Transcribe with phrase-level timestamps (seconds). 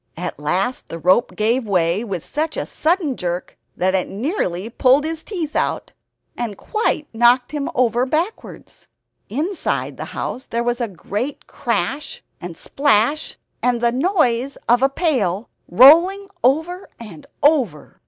[0.17, 5.03] At last the rope gave way with such a sudden jerk that it nearly pulled
[5.03, 5.91] his teeth out,
[6.35, 8.87] and quite knocked him over backwards.
[9.29, 14.89] Inside the house there was a great crash and splash, and the noise of a
[14.89, 17.99] pail rolling over and over.